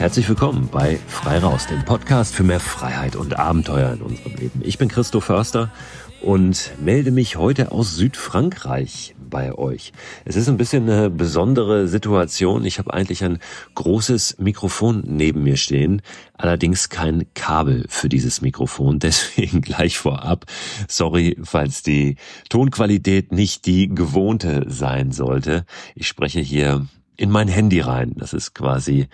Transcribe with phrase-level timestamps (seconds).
[0.00, 4.62] Herzlich willkommen bei Frei Raus, dem Podcast für mehr Freiheit und Abenteuer in unserem Leben.
[4.64, 5.70] Ich bin Christo Förster
[6.22, 9.92] und melde mich heute aus Südfrankreich bei euch.
[10.24, 12.64] Es ist ein bisschen eine besondere Situation.
[12.64, 13.40] Ich habe eigentlich ein
[13.74, 16.00] großes Mikrofon neben mir stehen,
[16.32, 18.98] allerdings kein Kabel für dieses Mikrofon.
[19.00, 20.46] Deswegen gleich vorab,
[20.88, 22.16] sorry, falls die
[22.48, 25.66] Tonqualität nicht die gewohnte sein sollte.
[25.94, 26.86] Ich spreche hier
[27.18, 28.14] in mein Handy rein.
[28.16, 29.08] Das ist quasi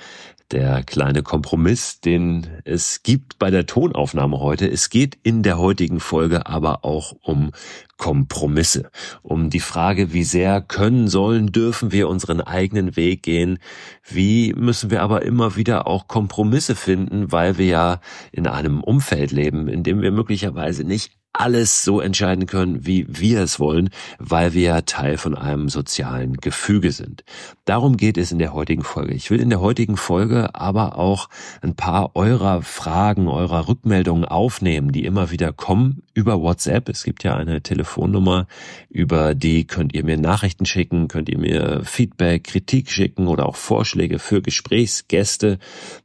[0.52, 4.70] der kleine Kompromiss, den es gibt bei der Tonaufnahme heute.
[4.70, 7.52] Es geht in der heutigen Folge aber auch um
[7.96, 8.90] Kompromisse,
[9.22, 13.58] um die Frage, wie sehr können, sollen, dürfen wir unseren eigenen Weg gehen,
[14.04, 18.00] wie müssen wir aber immer wieder auch Kompromisse finden, weil wir ja
[18.32, 23.42] in einem Umfeld leben, in dem wir möglicherweise nicht alles so entscheiden können, wie wir
[23.42, 27.24] es wollen, weil wir ja Teil von einem sozialen Gefüge sind.
[27.64, 29.14] Darum geht es in der heutigen Folge.
[29.14, 31.28] Ich will in der heutigen Folge aber auch
[31.60, 36.88] ein paar eurer Fragen, eurer Rückmeldungen aufnehmen, die immer wieder kommen über WhatsApp.
[36.88, 38.46] Es gibt ja eine Telefonnummer,
[38.88, 43.56] über die könnt ihr mir Nachrichten schicken, könnt ihr mir Feedback, Kritik schicken oder auch
[43.56, 45.58] Vorschläge für Gesprächsgäste.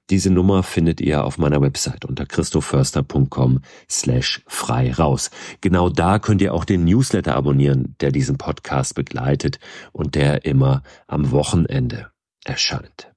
[0.09, 5.31] Diese Nummer findet ihr auf meiner Website unter christoförster.com slash frei raus.
[5.61, 9.59] Genau da könnt ihr auch den Newsletter abonnieren, der diesen Podcast begleitet
[9.93, 12.11] und der immer am Wochenende
[12.43, 13.10] erscheint.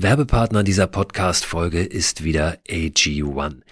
[0.00, 3.62] Werbepartner dieser Podcast-Folge ist wieder AG1.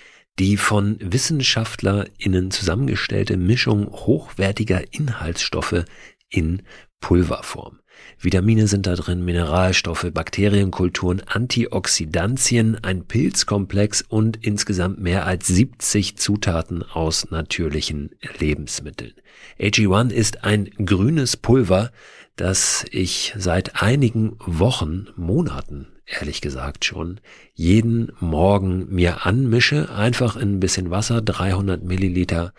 [0.40, 5.84] Die von WissenschaftlerInnen zusammengestellte Mischung hochwertiger Inhaltsstoffe
[6.28, 6.62] in
[6.98, 7.78] Pulverform.
[8.18, 16.82] Vitamine sind da drin, Mineralstoffe, Bakterienkulturen, Antioxidantien, ein Pilzkomplex und insgesamt mehr als 70 Zutaten
[16.82, 18.10] aus natürlichen
[18.40, 19.14] Lebensmitteln.
[19.60, 21.92] AG1 ist ein grünes Pulver,
[22.34, 27.20] das ich seit einigen Wochen, Monaten ehrlich gesagt schon,
[27.54, 32.52] jeden Morgen mir anmische, einfach in ein bisschen Wasser, 300 Milliliter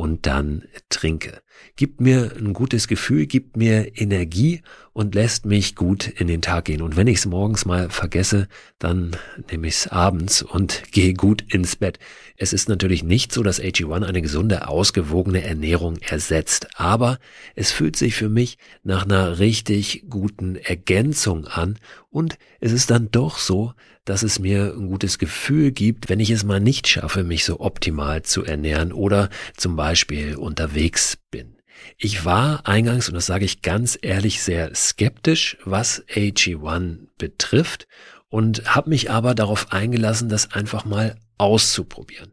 [0.00, 1.42] und dann trinke.
[1.76, 4.62] Gibt mir ein gutes Gefühl, gibt mir Energie
[4.94, 6.80] und lässt mich gut in den Tag gehen.
[6.80, 9.14] Und wenn ich es morgens mal vergesse, dann
[9.50, 11.98] nehme ich es abends und gehe gut ins Bett.
[12.38, 17.18] Es ist natürlich nicht so, dass AG1 eine gesunde, ausgewogene Ernährung ersetzt, aber
[17.54, 21.78] es fühlt sich für mich nach einer richtig guten Ergänzung an
[22.08, 23.74] und es ist dann doch so,
[24.10, 27.60] dass es mir ein gutes Gefühl gibt, wenn ich es mal nicht schaffe, mich so
[27.60, 31.54] optimal zu ernähren oder zum Beispiel unterwegs bin.
[31.96, 37.86] Ich war eingangs, und das sage ich ganz ehrlich, sehr skeptisch, was AG1 betrifft
[38.28, 42.32] und habe mich aber darauf eingelassen, das einfach mal auszuprobieren.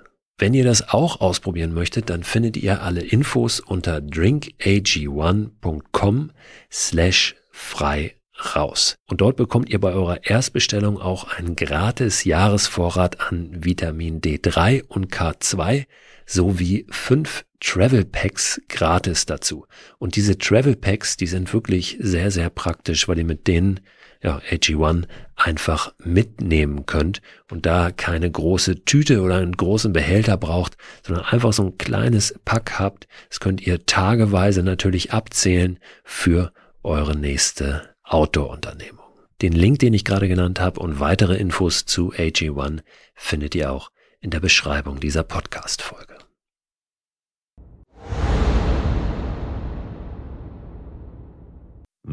[0.41, 6.31] Wenn ihr das auch ausprobieren möchtet, dann findet ihr alle Infos unter drinkag1.com
[6.71, 8.15] slash frei
[8.55, 8.95] raus.
[9.07, 15.13] Und dort bekommt ihr bei eurer Erstbestellung auch einen gratis Jahresvorrat an Vitamin D3 und
[15.13, 15.85] K2
[16.25, 19.67] sowie fünf Travel Packs gratis dazu.
[19.99, 23.79] Und diese Travel Packs, die sind wirklich sehr, sehr praktisch, weil ihr mit denen
[24.21, 25.05] ja, AG1
[25.35, 31.53] einfach mitnehmen könnt und da keine große Tüte oder einen großen Behälter braucht, sondern einfach
[31.53, 33.07] so ein kleines Pack habt.
[33.29, 39.05] Das könnt ihr tageweise natürlich abzählen für eure nächste Outdoor-Unternehmung.
[39.41, 42.81] Den Link, den ich gerade genannt habe und weitere Infos zu AG1
[43.15, 46.10] findet ihr auch in der Beschreibung dieser Podcast-Folge.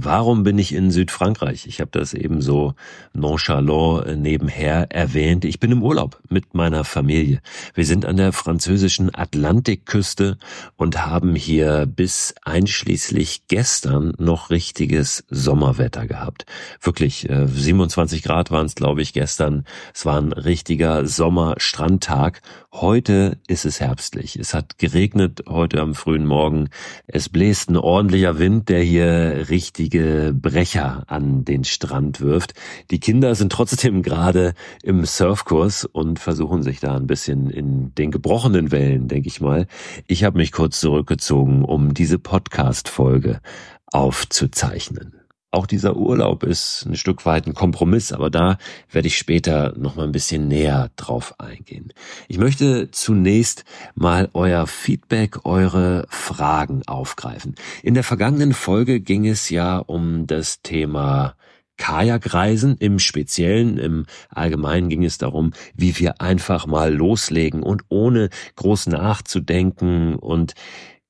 [0.00, 1.66] Warum bin ich in Südfrankreich?
[1.66, 2.74] Ich habe das eben so
[3.14, 5.44] nonchalant äh, nebenher erwähnt.
[5.44, 7.40] Ich bin im Urlaub mit meiner Familie.
[7.74, 10.38] Wir sind an der französischen Atlantikküste
[10.76, 16.46] und haben hier bis einschließlich gestern noch richtiges Sommerwetter gehabt.
[16.80, 19.64] Wirklich, 27 äh, Grad waren es, glaube ich, gestern.
[19.92, 22.40] Es war ein richtiger Sommerstrandtag.
[22.72, 24.36] Heute ist es herbstlich.
[24.36, 26.68] Es hat geregnet heute am frühen Morgen.
[27.06, 32.54] Es bläst ein ordentlicher Wind, der hier richtig richtige Brecher an den Strand wirft.
[32.90, 38.10] Die Kinder sind trotzdem gerade im Surfkurs und versuchen sich da ein bisschen in den
[38.10, 39.66] gebrochenen Wellen, denke ich mal.
[40.06, 43.40] Ich habe mich kurz zurückgezogen, um diese Podcast-Folge
[43.86, 45.17] aufzuzeichnen.
[45.50, 48.58] Auch dieser Urlaub ist ein Stück weit ein Kompromiss, aber da
[48.90, 51.92] werde ich später noch mal ein bisschen näher drauf eingehen.
[52.28, 53.64] Ich möchte zunächst
[53.94, 57.54] mal euer Feedback, eure Fragen aufgreifen.
[57.82, 61.34] In der vergangenen Folge ging es ja um das Thema
[61.78, 68.28] Kajakreisen im Speziellen, im Allgemeinen ging es darum, wie wir einfach mal loslegen und ohne
[68.56, 70.54] groß nachzudenken und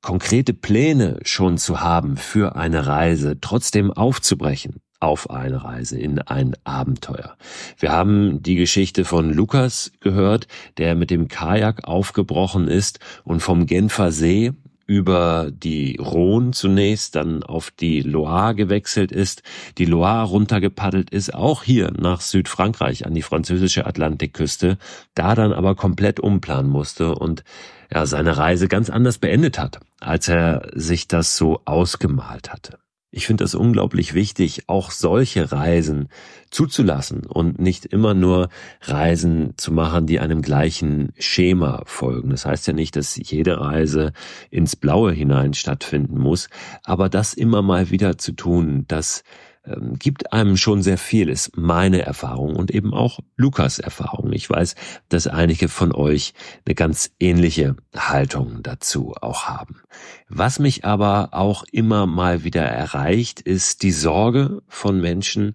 [0.03, 6.55] konkrete Pläne schon zu haben für eine Reise, trotzdem aufzubrechen auf eine Reise, in ein
[6.65, 7.37] Abenteuer.
[7.79, 13.67] Wir haben die Geschichte von Lukas gehört, der mit dem Kajak aufgebrochen ist und vom
[13.67, 14.53] Genfer See
[14.88, 19.43] über die Rhone zunächst, dann auf die Loire gewechselt ist,
[19.76, 24.79] die Loire runtergepaddelt ist, auch hier nach Südfrankreich an die französische Atlantikküste,
[25.14, 27.44] da dann aber komplett umplanen musste und
[27.93, 32.79] ja, seine Reise ganz anders beendet hat, als er sich das so ausgemalt hatte.
[33.11, 36.09] Ich finde das unglaublich wichtig, auch solche Reisen
[36.51, 38.51] zuzulassen und nicht immer nur
[38.83, 42.29] Reisen zu machen, die einem gleichen Schema folgen.
[42.29, 44.13] Das heißt ja nicht, dass jede Reise
[44.51, 46.51] ins Blaue hinein stattfinden muss,
[46.85, 49.48] aber das immer mal wieder zu tun, das ähm,
[49.99, 54.32] gibt einem schon sehr viel, ist meine Erfahrung und eben auch Lukas Erfahrung.
[54.32, 54.75] Ich weiß,
[55.09, 56.35] dass einige von euch
[56.67, 59.82] eine ganz ähnliche Haltung dazu auch haben.
[60.29, 65.55] Was mich aber auch immer mal wieder erreicht, ist die Sorge von Menschen,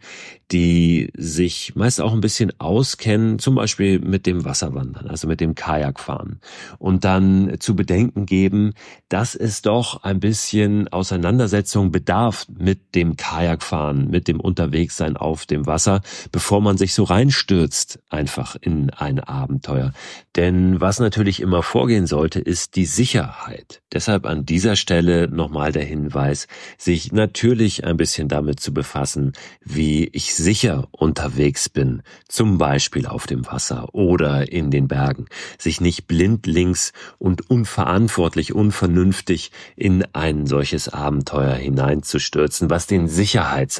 [0.51, 5.55] die sich meist auch ein bisschen auskennen, zum Beispiel mit dem Wasserwandern, also mit dem
[5.55, 6.39] Kajakfahren.
[6.77, 8.73] Und dann zu bedenken geben,
[9.09, 15.65] dass es doch ein bisschen Auseinandersetzung bedarf mit dem Kajakfahren, mit dem Unterwegssein auf dem
[15.65, 16.01] Wasser,
[16.31, 19.93] bevor man sich so reinstürzt einfach in ein Abenteuer.
[20.35, 23.81] Denn was natürlich immer vorgehen sollte, ist die Sicherheit.
[23.93, 26.47] Deshalb an dieser Stelle nochmal der Hinweis,
[26.77, 29.33] sich natürlich ein bisschen damit zu befassen,
[29.63, 35.27] wie ich sicher unterwegs bin, zum Beispiel auf dem Wasser oder in den Bergen,
[35.59, 43.07] sich nicht blindlings und unverantwortlich, unvernünftig in ein solches Abenteuer hineinzustürzen, was den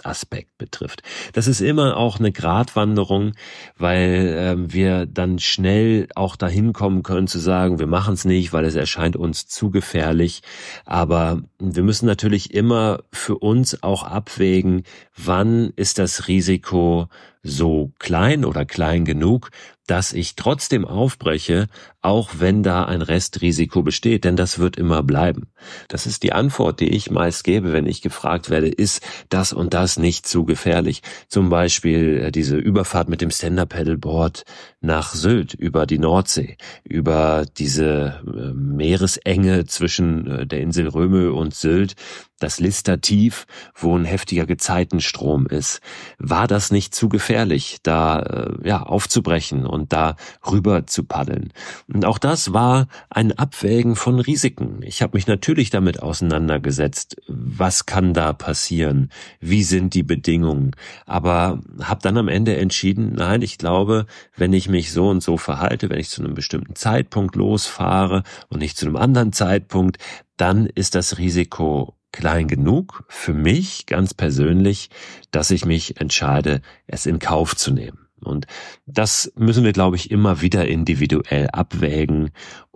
[0.03, 1.01] Sicherheitsaspekt betrifft.
[1.33, 3.33] Das ist immer auch eine Gratwanderung,
[3.77, 4.27] weil
[4.59, 8.65] äh, wir dann schnell auch dahin kommen können zu sagen, wir machen es nicht, weil
[8.65, 10.41] es erscheint uns zu gefährlich.
[10.85, 14.83] Aber wir müssen natürlich immer für uns auch abwägen,
[15.15, 17.07] wann ist das Risiko
[17.43, 19.51] so klein oder klein genug,
[19.87, 21.67] dass ich trotzdem aufbreche,
[22.01, 25.47] auch wenn da ein Restrisiko besteht, denn das wird immer bleiben.
[25.87, 29.73] Das ist die Antwort, die ich meist gebe, wenn ich gefragt werde, ist das und
[29.73, 31.01] das nicht zu gefährlich?
[31.27, 34.43] Zum Beispiel äh, diese Überfahrt mit dem Stand-Up-Paddleboard
[34.83, 41.55] nach Sylt über die Nordsee, über diese äh, Meeresenge zwischen äh, der Insel Röme und
[41.55, 41.95] Sylt,
[42.43, 45.79] das Lister Tief, wo ein heftiger Gezeitenstrom ist.
[46.19, 50.17] War das nicht zu gefährlich, da äh, ja aufzubrechen und da
[50.51, 51.53] rüber zu paddeln?
[51.91, 54.81] Und auch das war ein Abwägen von Risiken.
[54.81, 59.09] Ich habe mich natürlich damit auseinandergesetzt, was kann da passieren,
[59.39, 60.71] wie sind die Bedingungen,
[61.05, 64.05] aber habe dann am Ende entschieden, nein, ich glaube,
[64.35, 68.59] wenn ich mich so und so verhalte, wenn ich zu einem bestimmten Zeitpunkt losfahre und
[68.59, 69.97] nicht zu einem anderen Zeitpunkt,
[70.35, 74.89] dann ist das Risiko klein genug für mich ganz persönlich,
[75.31, 77.99] dass ich mich entscheide, es in Kauf zu nehmen.
[78.19, 78.47] Und
[78.85, 82.31] das müssen wir, glaube ich, immer wieder individuell abwägen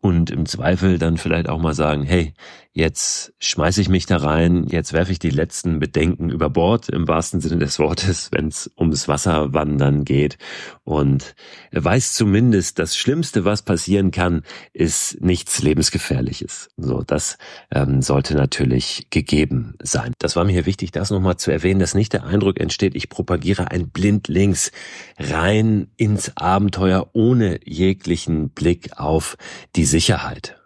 [0.08, 2.34] und im Zweifel dann vielleicht auch mal sagen, hey,
[2.72, 7.08] jetzt schmeiße ich mich da rein, jetzt werfe ich die letzten Bedenken über Bord im
[7.08, 10.38] wahrsten Sinne des Wortes, wenn es ums Wasserwandern geht
[10.84, 11.36] und
[11.72, 16.70] weiß zumindest, das Schlimmste, was passieren kann, ist nichts lebensgefährliches.
[16.78, 17.40] So, das
[17.72, 20.14] ähm, sollte natürlich gegeben sein.
[20.20, 23.10] Das war mir hier wichtig, das nochmal zu erwähnen, dass nicht der Eindruck entsteht, ich
[23.10, 24.72] propagiere ein blindlings
[25.18, 29.36] rein ins Abenteuer ohne jeglichen Blick auf
[29.76, 30.62] die Sicherheit.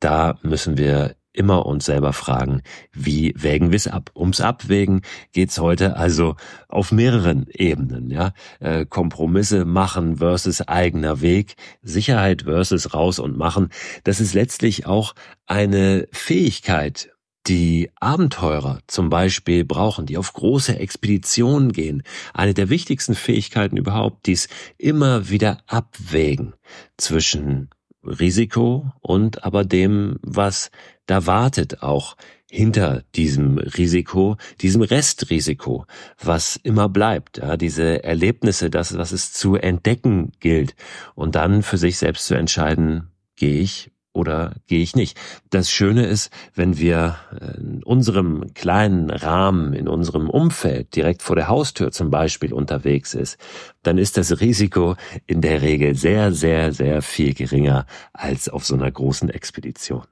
[0.00, 2.60] Da müssen wir immer uns selber fragen,
[2.92, 4.10] wie wägen wir es ab?
[4.14, 5.00] Ums Abwägen
[5.32, 6.36] geht's heute also
[6.68, 8.10] auf mehreren Ebenen.
[8.10, 13.70] Ja, äh, Kompromisse machen versus eigener Weg, Sicherheit versus raus und machen.
[14.04, 15.14] Das ist letztlich auch
[15.46, 17.08] eine Fähigkeit,
[17.46, 22.02] die Abenteurer zum Beispiel brauchen, die auf große Expeditionen gehen.
[22.34, 26.52] Eine der wichtigsten Fähigkeiten überhaupt, dies immer wieder abwägen
[26.98, 27.70] zwischen
[28.02, 30.70] Risiko und aber dem, was
[31.06, 32.16] da wartet auch
[32.50, 35.86] hinter diesem Risiko, diesem Restrisiko,
[36.20, 40.74] was immer bleibt, ja, diese Erlebnisse, das, was es zu entdecken gilt.
[41.14, 45.18] Und dann für sich selbst zu entscheiden, gehe ich oder gehe ich nicht?
[45.50, 47.16] Das Schöne ist, wenn wir
[47.58, 53.38] in unserem kleinen Rahmen, in unserem Umfeld, direkt vor der Haustür zum Beispiel unterwegs ist,
[53.82, 58.74] dann ist das Risiko in der Regel sehr, sehr, sehr viel geringer als auf so
[58.74, 60.04] einer großen Expedition.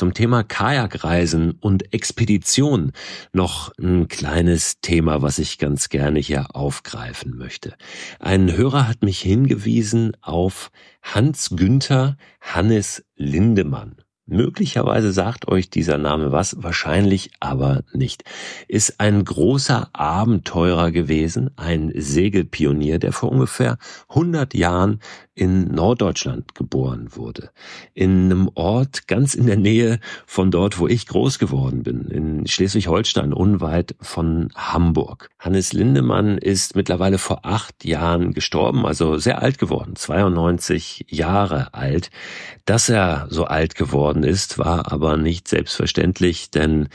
[0.00, 2.92] Zum Thema Kajakreisen und Expedition
[3.34, 7.74] noch ein kleines Thema, was ich ganz gerne hier aufgreifen möchte.
[8.18, 10.70] Ein Hörer hat mich hingewiesen auf
[11.02, 13.96] Hans Günther Hannes Lindemann.
[14.24, 18.22] Möglicherweise sagt euch dieser Name was, wahrscheinlich aber nicht.
[18.68, 23.76] Ist ein großer Abenteurer gewesen, ein Segelpionier, der vor ungefähr
[24.08, 25.00] 100 Jahren
[25.40, 27.50] in Norddeutschland geboren wurde.
[27.94, 32.46] In einem Ort ganz in der Nähe von dort, wo ich groß geworden bin, in
[32.46, 35.30] Schleswig-Holstein, unweit von Hamburg.
[35.38, 42.10] Hannes Lindemann ist mittlerweile vor acht Jahren gestorben, also sehr alt geworden, 92 Jahre alt.
[42.66, 46.90] Dass er so alt geworden ist, war aber nicht selbstverständlich, denn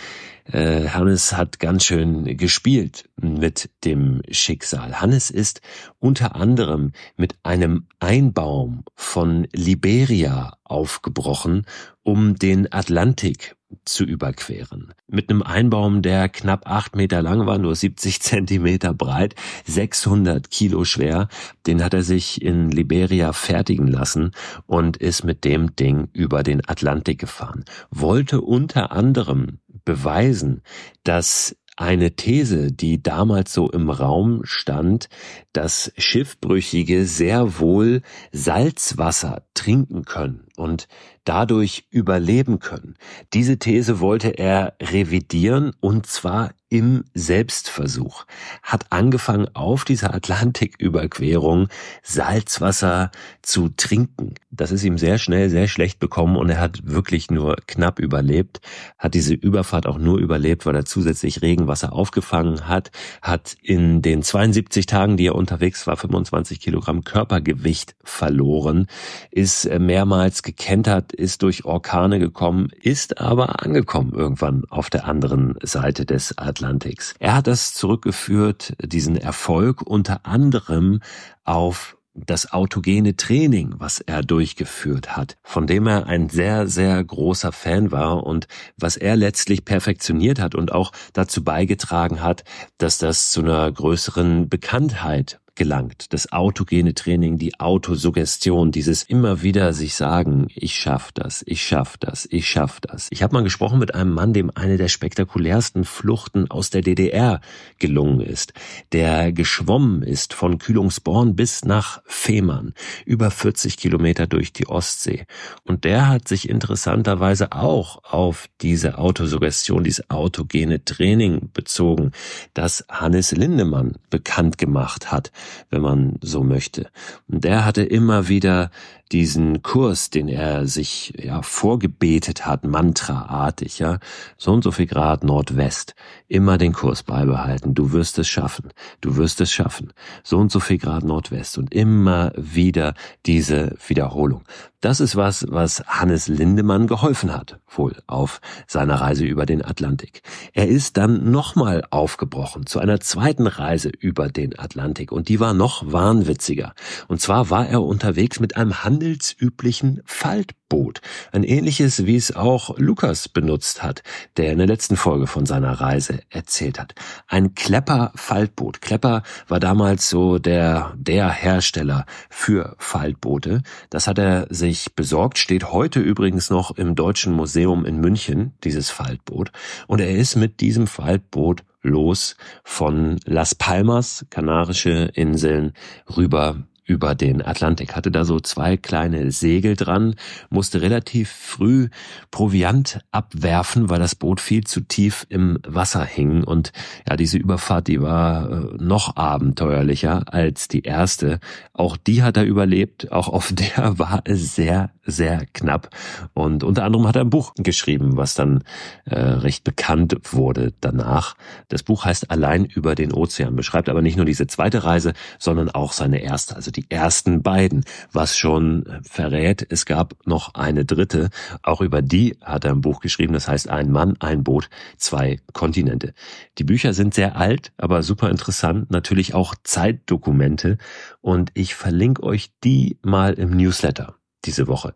[0.51, 5.01] äh, Hannes hat ganz schön gespielt mit dem Schicksal.
[5.01, 5.61] Hannes ist
[5.99, 11.65] unter anderem mit einem Einbaum von Liberia aufgebrochen,
[12.03, 14.93] um den Atlantik zu überqueren.
[15.07, 20.85] Mit einem Einbaum, der knapp acht Meter lang war, nur 70 Zentimeter breit, 600 Kilo
[20.85, 21.27] schwer,
[21.67, 24.31] den hat er sich in Liberia fertigen lassen
[24.65, 27.65] und ist mit dem Ding über den Atlantik gefahren.
[27.91, 30.61] Wollte unter anderem beweisen,
[31.03, 35.09] dass eine These, die damals so im Raum stand,
[35.51, 38.01] dass Schiffbrüchige sehr wohl
[38.31, 40.87] Salzwasser trinken können und
[41.23, 42.95] dadurch überleben können.
[43.33, 48.25] Diese These wollte er revidieren und zwar im Selbstversuch,
[48.63, 51.69] hat angefangen auf dieser Atlantiküberquerung
[52.03, 54.33] Salzwasser zu trinken.
[54.49, 58.61] Das ist ihm sehr schnell sehr schlecht bekommen und er hat wirklich nur knapp überlebt,
[58.97, 64.23] hat diese Überfahrt auch nur überlebt, weil er zusätzlich Regenwasser aufgefangen hat, hat in den
[64.23, 68.87] 72 Tagen, die er unterwegs war, 25 Kilogramm Körpergewicht verloren,
[69.31, 76.05] ist mehrmals gekentert, ist durch Orkane gekommen, ist aber angekommen irgendwann auf der anderen Seite
[76.05, 77.15] des Atlantiks.
[77.19, 81.01] Er hat das zurückgeführt, diesen Erfolg unter anderem
[81.43, 87.51] auf das autogene Training, was er durchgeführt hat, von dem er ein sehr, sehr großer
[87.51, 88.47] Fan war und
[88.77, 92.45] was er letztlich perfektioniert hat und auch dazu beigetragen hat,
[92.77, 96.13] dass das zu einer größeren Bekanntheit gelangt.
[96.13, 101.97] Das autogene Training, die Autosuggestion, dieses immer wieder sich sagen, ich schaff das, ich schaff
[101.97, 103.07] das, ich schaff das.
[103.11, 107.41] Ich habe mal gesprochen mit einem Mann, dem eine der spektakulärsten Fluchten aus der DDR
[107.79, 108.53] gelungen ist,
[108.91, 112.73] der geschwommen ist von Kühlungsborn bis nach Fehmarn,
[113.05, 115.25] über 40 Kilometer durch die Ostsee.
[115.63, 122.11] Und der hat sich interessanterweise auch auf diese Autosuggestion, dieses autogene Training bezogen,
[122.53, 125.31] das Hannes Lindemann bekannt gemacht hat
[125.69, 126.89] wenn man so möchte.
[127.27, 128.71] Und der hatte immer wieder
[129.11, 133.99] diesen Kurs, den er sich ja vorgebetet hat, mantraartig, ja,
[134.37, 135.95] so und so viel Grad Nordwest,
[136.27, 137.75] immer den Kurs beibehalten.
[137.75, 138.71] Du wirst es schaffen.
[139.01, 139.93] Du wirst es schaffen.
[140.23, 142.95] So und so viel Grad Nordwest und immer wieder
[143.25, 144.43] diese Wiederholung.
[144.85, 150.21] Das ist was, was Hannes Lindemann geholfen hat, wohl auf seiner Reise über den Atlantik.
[150.53, 155.55] Er ist dann nochmal aufgebrochen zu einer zweiten Reise über den Atlantik und die war
[155.55, 156.75] noch wahnwitziger.
[157.07, 161.01] Und zwar war er unterwegs mit einem handelsüblichen Faltboot.
[161.33, 164.03] Ein ähnliches, wie es auch Lukas benutzt hat,
[164.37, 166.95] der in der letzten Folge von seiner Reise erzählt hat.
[167.27, 168.81] Ein Klepper-Faltboot.
[168.81, 173.63] Klepper war damals so der, der Hersteller für Faltboote.
[173.89, 178.89] Das hat er sich besorgt, steht heute übrigens noch im Deutschen Museum in München, dieses
[178.89, 179.51] Faltboot.
[179.87, 185.73] Und er ist mit diesem Faltboot los von Las Palmas, Kanarische Inseln,
[186.15, 190.15] rüber über den Atlantik, hatte da so zwei kleine Segel dran,
[190.49, 191.89] musste relativ früh
[192.29, 196.71] Proviant abwerfen, weil das Boot viel zu tief im Wasser hing und
[197.09, 201.39] ja, diese Überfahrt, die war äh, noch abenteuerlicher als die erste.
[201.73, 205.89] Auch die hat er überlebt, auch auf der war es sehr, sehr knapp
[206.33, 208.63] und unter anderem hat er ein Buch geschrieben, was dann
[209.05, 211.35] äh, recht bekannt wurde danach.
[211.67, 215.69] Das Buch heißt Allein über den Ozean, beschreibt aber nicht nur diese zweite Reise, sondern
[215.69, 221.29] auch seine erste, also die ersten beiden, was schon verrät, es gab noch eine dritte.
[221.63, 225.39] Auch über die hat er ein Buch geschrieben, das heißt Ein Mann, ein Boot, zwei
[225.53, 226.13] Kontinente.
[226.57, 230.77] Die Bücher sind sehr alt, aber super interessant, natürlich auch Zeitdokumente
[231.21, 234.15] und ich verlinke euch die mal im Newsletter.
[234.45, 234.93] diese Woche.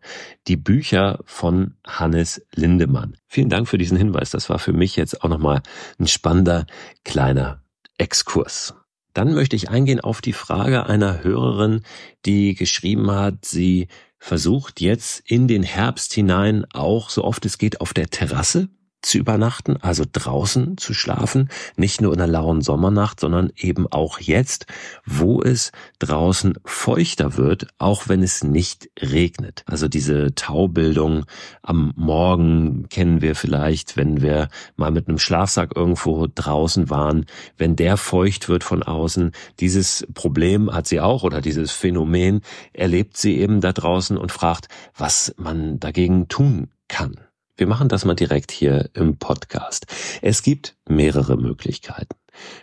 [0.48, 3.18] Die Bücher von Hannes Lindemann.
[3.28, 4.30] Vielen Dank für diesen Hinweis.
[4.30, 5.62] Das war für mich jetzt auch nochmal
[6.00, 6.68] ein spannender
[7.04, 7.64] kleiner
[7.98, 8.76] Exkurs.
[9.20, 11.82] Dann möchte ich eingehen auf die Frage einer Hörerin,
[12.26, 17.82] die geschrieben hat, sie versucht jetzt in den Herbst hinein auch so oft es geht
[17.82, 18.70] auf der Terrasse
[19.02, 24.20] zu übernachten, also draußen zu schlafen, nicht nur in der lauen Sommernacht, sondern eben auch
[24.20, 24.66] jetzt,
[25.06, 29.64] wo es draußen feuchter wird, auch wenn es nicht regnet.
[29.66, 31.26] Also diese Taubildung
[31.62, 37.26] am Morgen kennen wir vielleicht, wenn wir mal mit einem Schlafsack irgendwo draußen waren,
[37.58, 39.32] wenn der feucht wird von außen.
[39.60, 42.42] Dieses Problem hat sie auch oder dieses Phänomen
[42.74, 47.29] erlebt sie eben da draußen und fragt, was man dagegen tun kann.
[47.60, 49.86] Wir machen das mal direkt hier im Podcast.
[50.22, 52.16] Es gibt mehrere Möglichkeiten.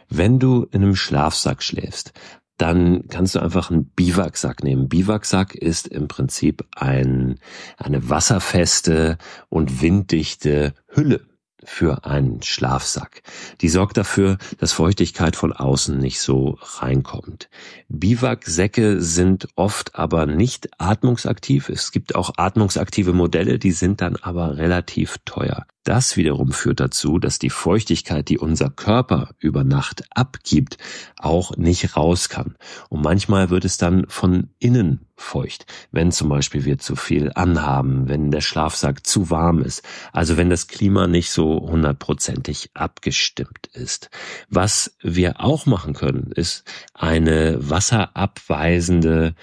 [0.08, 2.14] Wenn du in einem Schlafsack schläfst,
[2.56, 4.88] dann kannst du einfach einen Biwaksack nehmen.
[4.88, 7.38] Biwaksack ist im Prinzip ein,
[7.76, 9.18] eine wasserfeste
[9.50, 11.26] und winddichte Hülle
[11.66, 13.22] für einen Schlafsack.
[13.60, 17.50] Die sorgt dafür, dass Feuchtigkeit von außen nicht so reinkommt.
[17.88, 21.68] Biwaksäcke sind oft aber nicht atmungsaktiv.
[21.68, 25.66] Es gibt auch atmungsaktive Modelle, die sind dann aber relativ teuer.
[25.86, 30.78] Das wiederum führt dazu, dass die Feuchtigkeit, die unser Körper über Nacht abgibt,
[31.16, 32.56] auch nicht raus kann.
[32.88, 38.08] Und manchmal wird es dann von innen feucht, wenn zum Beispiel wir zu viel anhaben,
[38.08, 44.10] wenn der Schlafsack zu warm ist, also wenn das Klima nicht so hundertprozentig abgestimmt ist.
[44.48, 46.64] Was wir auch machen können, ist
[46.94, 49.36] eine wasserabweisende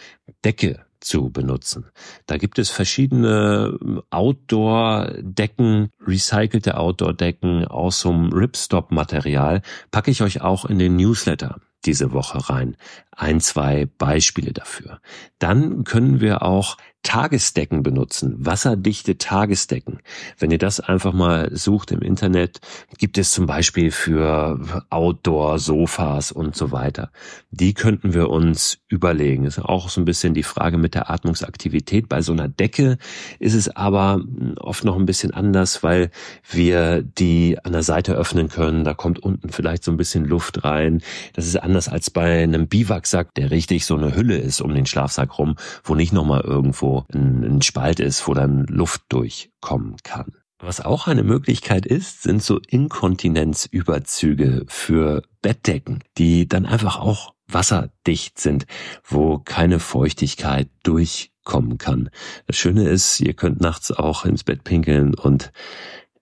[0.43, 1.85] Decke zu benutzen.
[2.25, 9.61] Da gibt es verschiedene ähm, Outdoor-Decken, recycelte Outdoor-Decken aus so einem Ripstop-Material.
[9.91, 12.77] Packe ich euch auch in den Newsletter diese Woche rein.
[13.15, 14.99] Ein, zwei Beispiele dafür.
[15.39, 19.99] Dann können wir auch Tagesdecken benutzen, wasserdichte Tagesdecken.
[20.39, 22.61] Wenn ihr das einfach mal sucht im Internet,
[22.97, 27.11] gibt es zum Beispiel für Outdoor-Sofas und so weiter.
[27.51, 29.43] Die könnten wir uns überlegen.
[29.43, 32.07] Ist auch so ein bisschen die Frage mit der Atmungsaktivität.
[32.07, 32.97] Bei so einer Decke
[33.37, 34.21] ist es aber
[34.57, 36.09] oft noch ein bisschen anders, weil
[36.49, 38.85] wir die an der Seite öffnen können.
[38.85, 41.01] Da kommt unten vielleicht so ein bisschen Luft rein.
[41.33, 42.69] Das ist anders als bei einem
[43.03, 47.03] Biwaksack, der richtig so eine Hülle ist um den Schlafsack rum, wo nicht nochmal irgendwo
[47.13, 50.31] ein, ein Spalt ist, wo dann Luft durchkommen kann.
[50.59, 58.39] Was auch eine Möglichkeit ist, sind so Inkontinenzüberzüge für Bettdecken, die dann einfach auch wasserdicht
[58.39, 58.65] sind,
[59.03, 62.09] wo keine Feuchtigkeit durchkommen kann.
[62.47, 65.51] Das Schöne ist, ihr könnt nachts auch ins Bett pinkeln und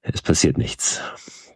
[0.01, 0.99] es passiert nichts.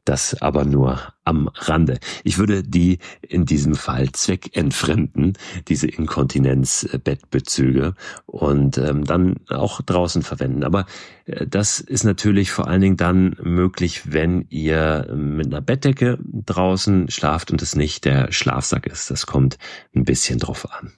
[0.05, 1.99] Das aber nur am Rande.
[2.23, 5.33] Ich würde die in diesem Fall zweckentfremden,
[5.67, 7.95] diese Inkontinenzbettbezüge
[8.27, 10.63] und ähm, dann auch draußen verwenden.
[10.63, 10.85] Aber
[11.25, 17.09] äh, das ist natürlich vor allen Dingen dann möglich, wenn ihr mit einer Bettdecke draußen
[17.09, 19.09] schlaft und es nicht der Schlafsack ist.
[19.09, 19.57] Das kommt
[19.95, 20.93] ein bisschen drauf an.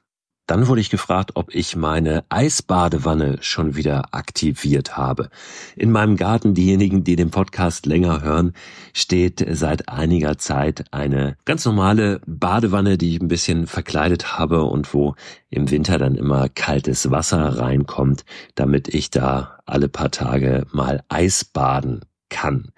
[0.47, 5.29] Dann wurde ich gefragt, ob ich meine Eisbadewanne schon wieder aktiviert habe.
[5.75, 8.53] In meinem Garten, diejenigen, die den Podcast länger hören,
[8.93, 14.93] steht seit einiger Zeit eine ganz normale Badewanne, die ich ein bisschen verkleidet habe und
[14.93, 15.15] wo
[15.49, 18.23] im Winter dann immer kaltes Wasser reinkommt,
[18.55, 22.71] damit ich da alle paar Tage mal Eisbaden kann.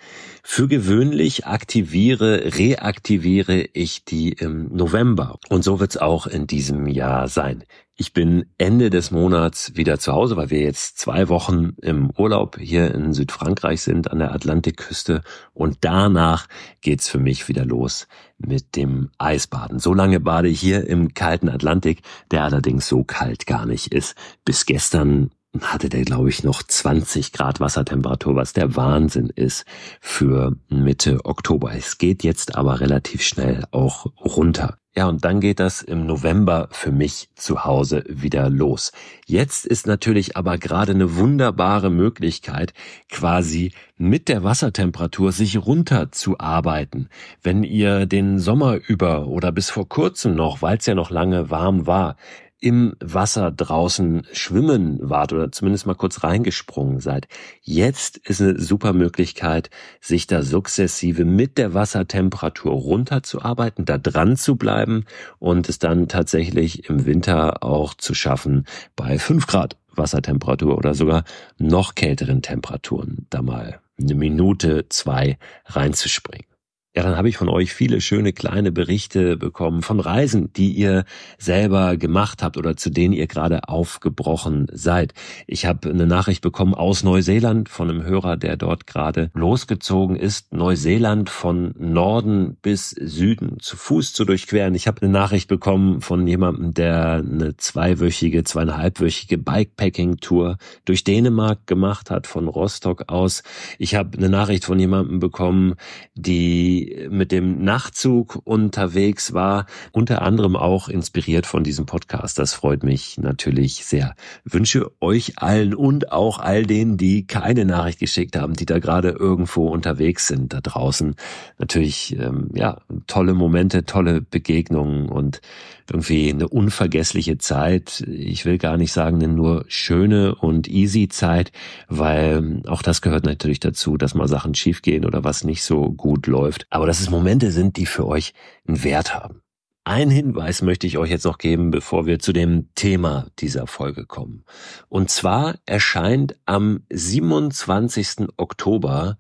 [0.44, 5.38] Für gewöhnlich aktiviere, reaktiviere ich die im November.
[5.50, 7.64] Und so wird's auch in diesem Jahr sein.
[8.02, 12.58] Ich bin Ende des Monats wieder zu Hause, weil wir jetzt zwei Wochen im Urlaub
[12.58, 15.22] hier in Südfrankreich sind, an der Atlantikküste.
[15.54, 16.48] Und danach
[16.80, 18.08] geht's für mich wieder los
[18.38, 19.80] mit dem Eisbaden.
[19.80, 24.16] So lange bade ich hier im kalten Atlantik, der allerdings so kalt gar nicht ist.
[24.46, 25.32] Bis gestern
[25.62, 29.66] hatte der, glaube ich, noch 20 Grad Wassertemperatur, was der Wahnsinn ist
[30.00, 31.74] für Mitte Oktober.
[31.74, 34.78] Es geht jetzt aber relativ schnell auch runter.
[34.96, 38.92] Ja, und dann geht das im November für mich zu Hause wieder los.
[39.26, 42.74] Jetzt ist natürlich aber gerade eine wunderbare Möglichkeit,
[43.10, 47.10] quasi mit der Wassertemperatur sich runterzuarbeiten.
[47.42, 51.50] Wenn ihr den Sommer über oder bis vor kurzem noch, weil es ja noch lange
[51.50, 52.18] warm war,
[52.60, 57.28] im Wasser draußen schwimmen wart oder zumindest mal kurz reingesprungen seid.
[57.62, 59.70] Jetzt ist eine super Möglichkeit,
[60.02, 65.06] sich da sukzessive mit der Wassertemperatur runterzuarbeiten, da dran zu bleiben
[65.40, 71.24] und es dann tatsächlich im Winter auch zu schaffen, bei fünf Grad Wassertemperatur oder sogar
[71.58, 76.49] noch kälteren Temperaturen da mal eine Minute, zwei reinzuspringen.
[76.96, 81.06] Ja, dann habe ich von euch viele schöne kleine Berichte bekommen von Reisen, die ihr
[81.38, 85.14] selber gemacht habt oder zu denen ihr gerade aufgebrochen seid.
[85.46, 90.52] Ich habe eine Nachricht bekommen aus Neuseeland von einem Hörer, der dort gerade losgezogen ist,
[90.52, 94.74] Neuseeland von Norden bis Süden zu Fuß zu durchqueren.
[94.74, 102.10] Ich habe eine Nachricht bekommen von jemandem, der eine zweiwöchige, zweieinhalbwöchige Bikepacking-Tour durch Dänemark gemacht
[102.10, 103.44] hat, von Rostock aus.
[103.78, 105.76] Ich habe eine Nachricht von jemandem bekommen,
[106.16, 106.79] die
[107.10, 112.40] mit dem Nachtzug unterwegs war, unter anderem auch inspiriert von diesem Podcast.
[112.40, 114.16] Das freut mich natürlich sehr.
[114.44, 119.10] wünsche euch allen und auch all denen, die keine Nachricht geschickt haben, die da gerade
[119.10, 121.16] irgendwo unterwegs sind da draußen,
[121.58, 125.42] natürlich ähm, ja tolle Momente, tolle Begegnungen und
[125.90, 128.02] irgendwie eine unvergessliche Zeit.
[128.08, 131.52] Ich will gar nicht sagen, eine nur schöne und easy Zeit,
[131.88, 136.28] weil auch das gehört natürlich dazu, dass mal Sachen schiefgehen oder was nicht so gut
[136.28, 136.68] läuft.
[136.70, 138.34] Aber dass es Momente sind, die für euch
[138.68, 139.42] einen Wert haben.
[139.86, 144.06] Ein Hinweis möchte ich euch jetzt noch geben, bevor wir zu dem Thema dieser Folge
[144.06, 144.44] kommen.
[144.88, 148.28] Und zwar erscheint am 27.
[148.38, 149.18] Oktober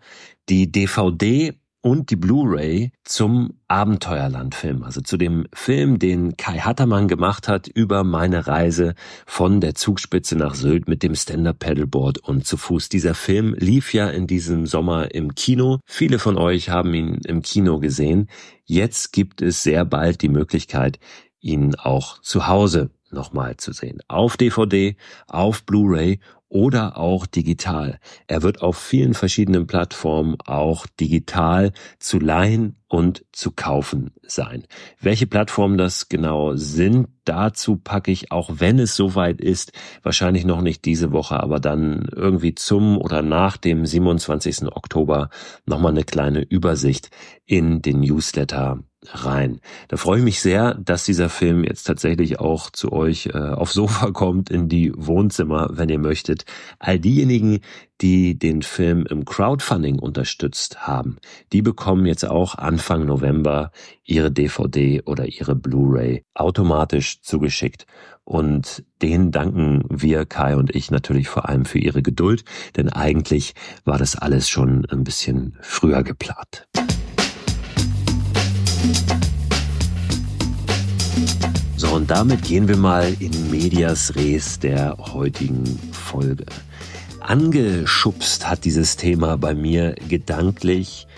[0.48, 7.48] die DVD und die Blu-ray zum Abenteuerlandfilm, also zu dem Film, den Kai Hattermann gemacht
[7.48, 12.90] hat über meine Reise von der Zugspitze nach Sylt mit dem Stand-Up-Paddleboard und zu Fuß.
[12.90, 15.80] Dieser Film lief ja in diesem Sommer im Kino.
[15.86, 18.28] Viele von euch haben ihn im Kino gesehen.
[18.66, 21.00] Jetzt gibt es sehr bald die Möglichkeit,
[21.40, 24.00] ihn auch zu Hause nochmal zu sehen.
[24.08, 24.96] Auf DVD,
[25.28, 28.00] auf Blu-ray oder auch digital.
[28.28, 34.66] Er wird auf vielen verschiedenen Plattformen auch digital zu leihen und zu kaufen sein.
[35.00, 39.72] Welche Plattformen das genau sind, dazu packe ich, auch wenn es soweit ist,
[40.02, 44.64] wahrscheinlich noch nicht diese Woche, aber dann irgendwie zum oder nach dem 27.
[44.76, 45.30] Oktober
[45.68, 47.12] nochmal eine kleine Übersicht
[47.46, 49.62] in den Newsletter rein.
[49.88, 53.74] Da freue ich mich sehr, dass dieser Film jetzt tatsächlich auch zu euch äh, aufs
[53.74, 56.46] Sofa kommt, in die Wohnzimmer, wenn ihr möchtet.
[56.80, 57.60] All diejenigen,
[58.02, 61.18] die den Film im Crowdfunding unterstützt haben,
[61.54, 63.72] die bekommen jetzt auch Anfang November
[64.06, 67.86] ihre DVD oder ihre Blu-ray automatisch zugeschickt.
[68.24, 72.46] Und denen danken wir, Kai und ich, natürlich vor allem für ihre Geduld,
[72.78, 76.70] denn eigentlich war das alles schon ein bisschen früher geplant.
[81.76, 86.46] So, und damit gehen wir mal in Medias Res der heutigen Folge.
[87.20, 91.09] Angeschubst hat dieses Thema bei mir gedanklich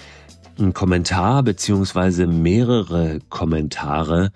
[0.61, 4.31] ein Kommentar beziehungsweise mehrere Kommentare,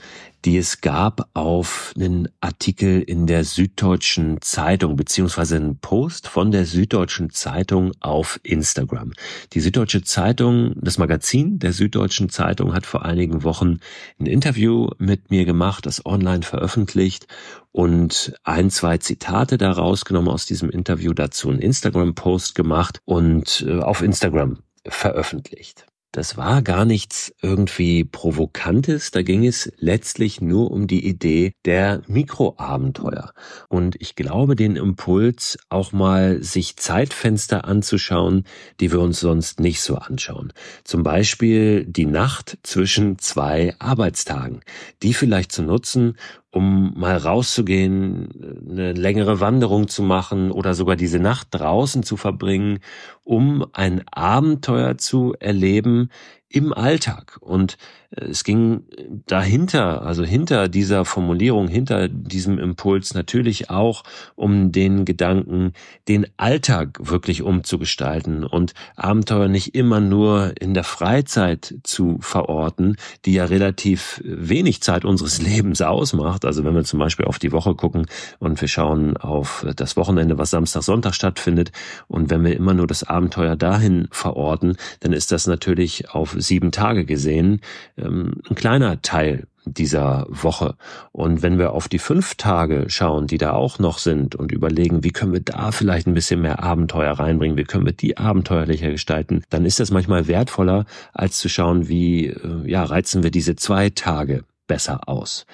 [0.45, 6.65] die es gab auf einen Artikel in der Süddeutschen Zeitung, beziehungsweise einen Post von der
[6.65, 9.13] Süddeutschen Zeitung auf Instagram.
[9.53, 13.79] Die Süddeutsche Zeitung, das Magazin der Süddeutschen Zeitung hat vor einigen Wochen
[14.19, 17.27] ein Interview mit mir gemacht, das online veröffentlicht
[17.71, 23.79] und ein, zwei Zitate daraus genommen aus diesem Interview dazu einen Instagram-Post gemacht und äh,
[23.79, 25.87] auf Instagram veröffentlicht.
[26.15, 32.03] Das war gar nichts irgendwie Provokantes, da ging es letztlich nur um die Idee der
[32.07, 33.33] Mikroabenteuer.
[33.67, 38.45] Und ich glaube, den Impuls, auch mal sich Zeitfenster anzuschauen,
[38.79, 40.53] die wir uns sonst nicht so anschauen.
[40.85, 44.61] Zum Beispiel die Nacht zwischen zwei Arbeitstagen,
[45.03, 46.15] die vielleicht zu nutzen,
[46.55, 48.29] um mal rauszugehen,
[48.69, 52.79] eine längere Wanderung zu machen oder sogar diese Nacht draußen zu verbringen,
[53.25, 56.09] um ein Abenteuer zu erleben
[56.47, 57.39] im Alltag.
[57.41, 57.77] Und
[58.15, 58.83] es ging
[59.27, 64.03] dahinter, also hinter dieser Formulierung, hinter diesem Impuls natürlich auch
[64.35, 65.73] um den Gedanken,
[66.07, 73.33] den Alltag wirklich umzugestalten und Abenteuer nicht immer nur in der Freizeit zu verorten, die
[73.33, 76.45] ja relativ wenig Zeit unseres Lebens ausmacht.
[76.45, 78.05] Also wenn wir zum Beispiel auf die Woche gucken
[78.39, 81.71] und wir schauen auf das Wochenende, was Samstag, Sonntag stattfindet
[82.07, 86.71] und wenn wir immer nur das Abenteuer dahin verorten, dann ist das natürlich auf sieben
[86.71, 87.59] Tage gesehen
[87.97, 90.75] ähm, ein kleiner Teil dieser Woche.
[91.11, 95.03] Und wenn wir auf die fünf Tage schauen, die da auch noch sind und überlegen,
[95.03, 98.91] wie können wir da vielleicht ein bisschen mehr Abenteuer reinbringen, wie können wir die abenteuerlicher
[98.91, 103.55] gestalten, dann ist das manchmal wertvoller, als zu schauen, wie, äh, ja, reizen wir diese
[103.55, 105.45] zwei Tage besser aus.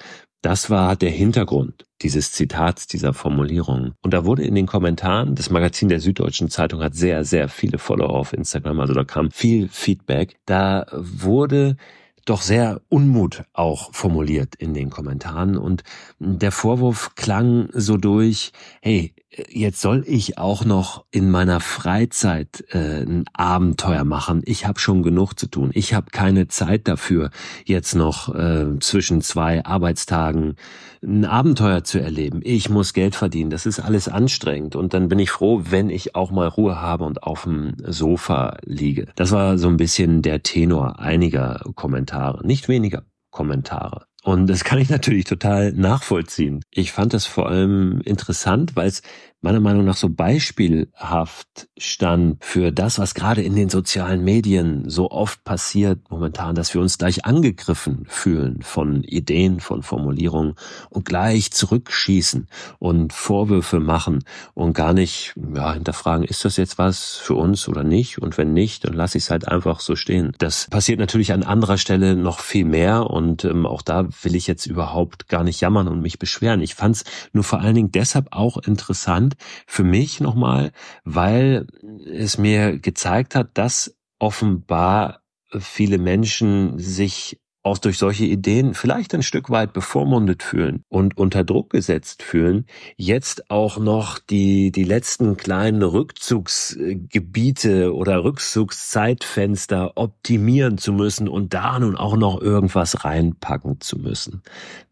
[0.42, 3.92] Das war der Hintergrund dieses Zitats, dieser Formulierung.
[4.02, 7.78] Und da wurde in den Kommentaren, das Magazin der Süddeutschen Zeitung hat sehr, sehr viele
[7.78, 10.36] Follower auf Instagram, also da kam viel Feedback.
[10.44, 11.76] Da wurde
[12.24, 15.56] doch sehr Unmut auch formuliert in den Kommentaren.
[15.56, 15.82] Und
[16.18, 19.14] der Vorwurf klang so durch, hey,
[19.48, 24.42] jetzt soll ich auch noch in meiner Freizeit äh, ein Abenteuer machen.
[24.44, 25.70] Ich habe schon genug zu tun.
[25.74, 27.30] Ich habe keine Zeit dafür,
[27.64, 30.56] jetzt noch äh, zwischen zwei Arbeitstagen
[31.02, 32.40] ein Abenteuer zu erleben.
[32.44, 33.50] Ich muss Geld verdienen.
[33.50, 34.76] Das ist alles anstrengend.
[34.76, 38.58] Und dann bin ich froh, wenn ich auch mal Ruhe habe und auf dem Sofa
[38.64, 39.08] liege.
[39.16, 42.46] Das war so ein bisschen der Tenor einiger Kommentare.
[42.46, 44.06] Nicht weniger Kommentare.
[44.24, 46.64] Und das kann ich natürlich total nachvollziehen.
[46.70, 49.02] Ich fand das vor allem interessant, weil es
[49.42, 55.10] meiner Meinung nach so beispielhaft stand für das, was gerade in den sozialen Medien so
[55.10, 60.54] oft passiert momentan, dass wir uns gleich angegriffen fühlen von Ideen, von Formulierungen
[60.90, 62.46] und gleich zurückschießen
[62.78, 64.24] und Vorwürfe machen
[64.54, 68.18] und gar nicht ja, hinterfragen, ist das jetzt was für uns oder nicht?
[68.18, 70.32] Und wenn nicht, dann lasse ich es halt einfach so stehen.
[70.38, 74.46] Das passiert natürlich an anderer Stelle noch viel mehr und ähm, auch da will ich
[74.46, 76.60] jetzt überhaupt gar nicht jammern und mich beschweren.
[76.60, 79.31] Ich fand es nur vor allen Dingen deshalb auch interessant,
[79.66, 80.72] für mich nochmal,
[81.04, 81.66] weil
[82.06, 85.22] es mir gezeigt hat, dass offenbar
[85.58, 91.44] viele Menschen sich auch durch solche Ideen vielleicht ein Stück weit bevormundet fühlen und unter
[91.44, 92.66] Druck gesetzt fühlen,
[92.96, 101.78] jetzt auch noch die, die letzten kleinen Rückzugsgebiete oder Rückzugszeitfenster optimieren zu müssen und da
[101.78, 104.42] nun auch noch irgendwas reinpacken zu müssen.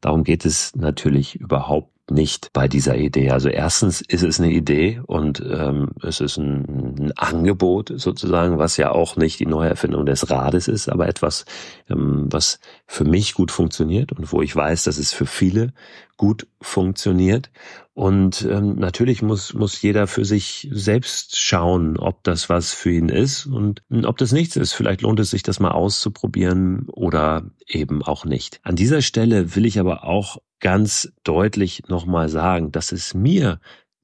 [0.00, 3.30] Darum geht es natürlich überhaupt nicht bei dieser Idee.
[3.30, 8.76] Also erstens ist es eine Idee und ähm, es ist ein, ein Angebot sozusagen, was
[8.76, 11.44] ja auch nicht die Neuerfindung des Rades ist, aber etwas,
[11.88, 15.72] ähm, was für mich gut funktioniert und wo ich weiß, dass es für viele
[16.16, 17.50] gut funktioniert.
[17.94, 23.08] Und ähm, natürlich muss, muss jeder für sich selbst schauen, ob das was für ihn
[23.08, 24.72] ist und ob das nichts ist.
[24.72, 28.60] Vielleicht lohnt es sich, das mal auszuprobieren oder eben auch nicht.
[28.62, 33.60] An dieser Stelle will ich aber auch ganz deutlich nochmal sagen, dass es mir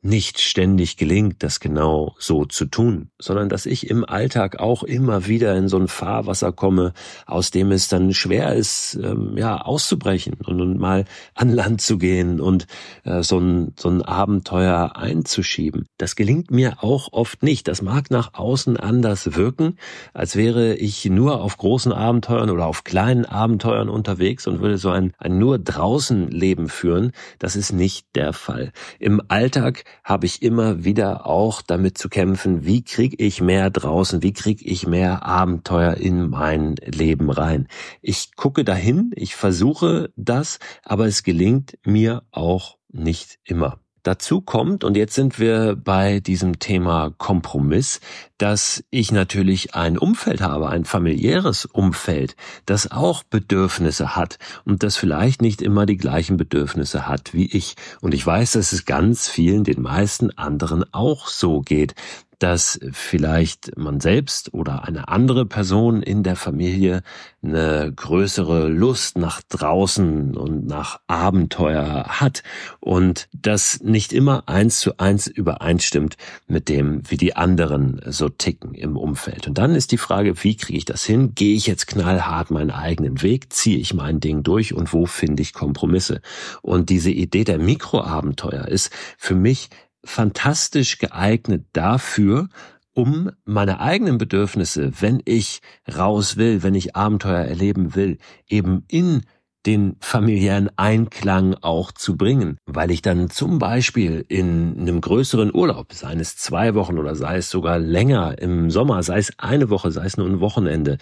[0.07, 5.27] nicht ständig gelingt, das genau so zu tun, sondern dass ich im Alltag auch immer
[5.27, 6.92] wieder in so ein Fahrwasser komme,
[7.27, 11.99] aus dem es dann schwer ist, ähm, ja, auszubrechen und, und, mal an Land zu
[11.99, 12.66] gehen und
[13.05, 15.87] äh, so, ein, so ein Abenteuer einzuschieben.
[15.99, 17.66] Das gelingt mir auch oft nicht.
[17.66, 19.77] Das mag nach außen anders wirken,
[20.14, 24.90] als wäre ich nur auf großen Abenteuern oder auf kleinen Abenteuern unterwegs und würde so
[24.90, 27.12] ein, ein nur draußen Leben führen.
[27.38, 28.73] Das ist nicht der Fall.
[28.99, 34.23] Im Alltag habe ich immer wieder auch damit zu kämpfen, wie kriege ich mehr draußen,
[34.23, 37.69] wie kriege ich mehr Abenteuer in mein Leben rein.
[38.03, 43.79] Ich gucke dahin, ich versuche das, aber es gelingt mir auch nicht immer.
[44.07, 48.01] Dazu kommt, und jetzt sind wir bei diesem Thema Kompromiss,
[48.38, 54.97] dass ich natürlich ein Umfeld habe, ein familiäres Umfeld, das auch Bedürfnisse hat und das
[54.97, 57.75] vielleicht nicht immer die gleichen Bedürfnisse hat wie ich.
[58.01, 61.97] Und ich weiß, dass es ganz vielen, den meisten anderen auch so geht
[62.38, 67.03] dass vielleicht man selbst oder eine andere Person in der Familie
[67.42, 72.42] eine größere Lust nach draußen und nach Abenteuer hat
[72.81, 78.75] und das nicht immer eins zu eins übereinstimmt mit dem, wie die anderen so ticken
[78.75, 79.46] im Umfeld.
[79.46, 81.35] Und dann ist die Frage, wie kriege ich das hin?
[81.35, 83.53] Gehe ich jetzt knallhart meinen eigenen Weg?
[83.53, 84.75] Ziehe ich mein Ding durch?
[84.75, 86.20] Und wo finde ich Kompromisse?
[86.62, 89.70] Und diese Idee der Mikroabenteuer ist für mich
[90.07, 92.49] fantastisch geeignet dafür,
[92.95, 95.61] um meine eigenen Bedürfnisse, wenn ich
[95.95, 99.23] raus will, wenn ich Abenteuer erleben will, eben in
[99.66, 105.92] den familiären Einklang auch zu bringen, weil ich dann zum Beispiel in einem größeren Urlaub,
[105.92, 109.90] sei es zwei Wochen oder sei es sogar länger im Sommer, sei es eine Woche,
[109.90, 110.98] sei es nur ein Wochenende,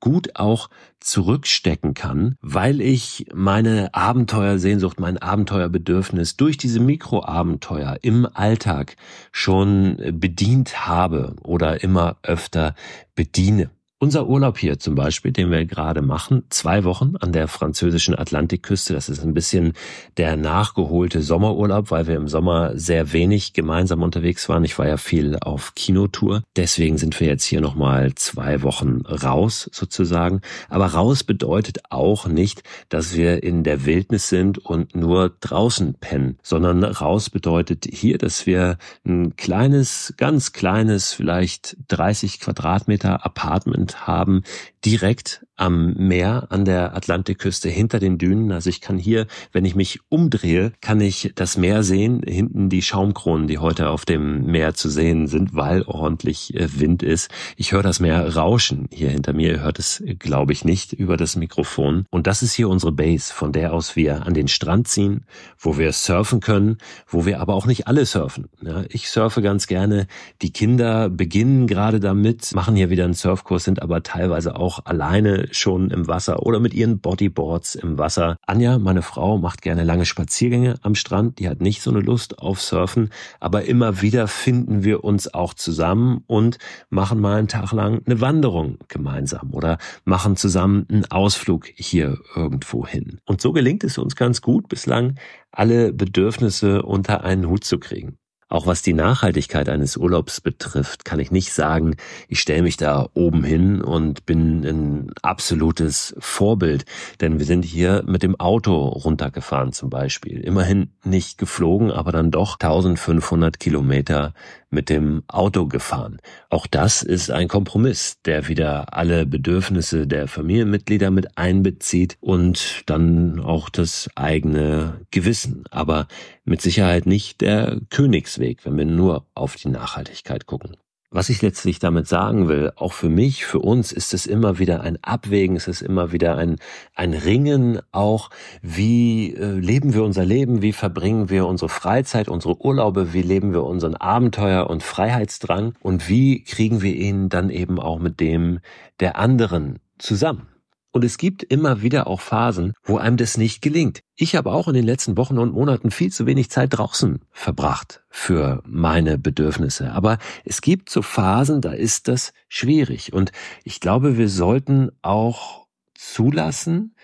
[0.00, 0.68] gut auch
[1.00, 8.96] zurückstecken kann, weil ich meine Abenteuersehnsucht, mein Abenteuerbedürfnis durch diese Mikroabenteuer im Alltag
[9.30, 12.74] schon bedient habe oder immer öfter
[13.14, 13.70] bediene.
[14.02, 18.94] Unser Urlaub hier zum Beispiel, den wir gerade machen, zwei Wochen an der französischen Atlantikküste,
[18.94, 19.74] das ist ein bisschen
[20.16, 24.64] der nachgeholte Sommerurlaub, weil wir im Sommer sehr wenig gemeinsam unterwegs waren.
[24.64, 26.42] Ich war ja viel auf Kinotour.
[26.56, 30.40] Deswegen sind wir jetzt hier nochmal zwei Wochen raus sozusagen.
[30.68, 36.40] Aber raus bedeutet auch nicht, dass wir in der Wildnis sind und nur draußen pennen,
[36.42, 44.42] sondern raus bedeutet hier, dass wir ein kleines, ganz kleines, vielleicht 30 Quadratmeter Apartment haben
[44.84, 48.50] direkt am Meer an der Atlantikküste hinter den Dünen.
[48.50, 52.82] Also ich kann hier, wenn ich mich umdrehe, kann ich das Meer sehen, hinten die
[52.82, 57.30] Schaumkronen, die heute auf dem Meer zu sehen sind, weil ordentlich äh, Wind ist.
[57.56, 61.16] Ich höre das Meer rauschen hier hinter mir, ihr hört es, glaube ich, nicht über
[61.16, 62.06] das Mikrofon.
[62.10, 65.24] Und das ist hier unsere Base, von der aus wir an den Strand ziehen,
[65.58, 68.48] wo wir surfen können, wo wir aber auch nicht alle surfen.
[68.62, 70.08] Ja, ich surfe ganz gerne.
[70.40, 75.48] Die Kinder beginnen gerade damit, machen hier wieder einen Surfkurs, sind aber teilweise auch alleine
[75.52, 78.36] schon im Wasser oder mit ihren Bodyboards im Wasser.
[78.46, 81.38] Anja, meine Frau, macht gerne lange Spaziergänge am Strand.
[81.38, 85.54] Die hat nicht so eine Lust auf Surfen, aber immer wieder finden wir uns auch
[85.54, 86.58] zusammen und
[86.90, 92.86] machen mal einen Tag lang eine Wanderung gemeinsam oder machen zusammen einen Ausflug hier irgendwo
[92.86, 93.18] hin.
[93.26, 95.18] Und so gelingt es uns ganz gut bislang,
[95.50, 98.18] alle Bedürfnisse unter einen Hut zu kriegen.
[98.52, 101.96] Auch was die Nachhaltigkeit eines Urlaubs betrifft, kann ich nicht sagen,
[102.28, 106.84] ich stelle mich da oben hin und bin ein absolutes Vorbild.
[107.22, 110.38] Denn wir sind hier mit dem Auto runtergefahren zum Beispiel.
[110.40, 114.34] Immerhin nicht geflogen, aber dann doch 1500 Kilometer
[114.72, 116.18] mit dem Auto gefahren.
[116.50, 123.38] Auch das ist ein Kompromiss, der wieder alle Bedürfnisse der Familienmitglieder mit einbezieht und dann
[123.38, 125.64] auch das eigene Gewissen.
[125.70, 126.08] Aber
[126.44, 130.76] mit Sicherheit nicht der Königsweg, wenn wir nur auf die Nachhaltigkeit gucken.
[131.14, 134.80] Was ich letztlich damit sagen will, auch für mich, für uns ist es immer wieder
[134.80, 136.56] ein Abwägen, es ist immer wieder ein,
[136.94, 138.30] ein Ringen auch,
[138.62, 143.52] wie äh, leben wir unser Leben, wie verbringen wir unsere Freizeit, unsere Urlaube, wie leben
[143.52, 148.60] wir unseren Abenteuer und Freiheitsdrang und wie kriegen wir ihn dann eben auch mit dem
[148.98, 150.51] der anderen zusammen.
[150.92, 154.02] Und es gibt immer wieder auch Phasen, wo einem das nicht gelingt.
[154.14, 158.04] Ich habe auch in den letzten Wochen und Monaten viel zu wenig Zeit draußen verbracht
[158.10, 159.92] für meine Bedürfnisse.
[159.92, 163.14] Aber es gibt so Phasen, da ist das schwierig.
[163.14, 163.32] Und
[163.64, 166.94] ich glaube, wir sollten auch zulassen,